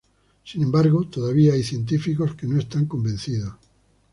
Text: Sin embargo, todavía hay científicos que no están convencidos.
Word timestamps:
Sin 0.43 0.63
embargo, 0.63 1.03
todavía 1.11 1.53
hay 1.53 1.61
científicos 1.61 2.33
que 2.33 2.47
no 2.47 2.57
están 2.57 2.87
convencidos. 2.87 3.53